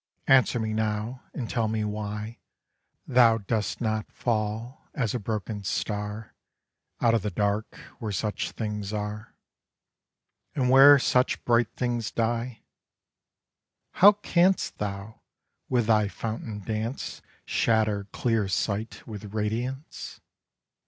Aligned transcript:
Answer 0.25 0.59
me 0.59 0.73
now; 0.73 1.21
and 1.31 1.47
tell 1.47 1.67
me 1.67 1.83
why 1.83 2.39
Thou 3.05 3.37
dost 3.37 3.79
not 3.81 4.11
fall, 4.11 4.89
as 4.95 5.13
a 5.13 5.19
broken 5.19 5.63
star 5.63 6.33
Out 7.01 7.13
of 7.13 7.21
the 7.21 7.29
Dark 7.29 7.75
where 7.99 8.11
such 8.11 8.49
things 8.49 8.93
are, 8.93 9.35
And 10.55 10.71
where 10.71 10.97
such 10.97 11.45
bright 11.45 11.69
things 11.75 12.09
die. 12.09 12.63
How 13.91 14.13
canst 14.13 14.79
thou, 14.79 15.21
with 15.69 15.85
thy 15.85 16.07
fountain 16.07 16.61
dance 16.61 17.21
Shatter 17.45 18.05
clear 18.11 18.47
sight 18.47 19.05
with 19.05 19.35
radiance? 19.35 20.19